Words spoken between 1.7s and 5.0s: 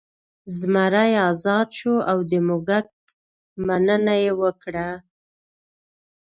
شو او د موږک مننه یې وکړه.